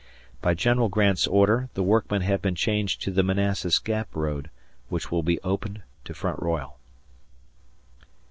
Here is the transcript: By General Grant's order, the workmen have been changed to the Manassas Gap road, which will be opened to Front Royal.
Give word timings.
By 0.41 0.55
General 0.55 0.89
Grant's 0.89 1.27
order, 1.27 1.69
the 1.75 1.83
workmen 1.83 2.23
have 2.23 2.41
been 2.41 2.55
changed 2.55 3.03
to 3.03 3.11
the 3.11 3.21
Manassas 3.21 3.77
Gap 3.77 4.15
road, 4.15 4.49
which 4.89 5.11
will 5.11 5.21
be 5.21 5.39
opened 5.43 5.83
to 6.05 6.15
Front 6.15 6.41
Royal. 6.41 6.79